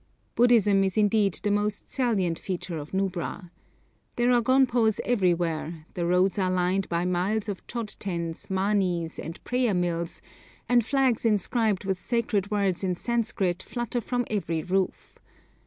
[0.33, 3.51] Buddhism is indeed the most salient feature of Nubra.
[4.15, 9.37] There are gonpos everywhere, the roads are lined by miles of chod tens, manis, and
[9.43, 10.19] prayer mills,
[10.67, 15.19] and flags inscribed with sacred words in Sanskrit flutter from every roof.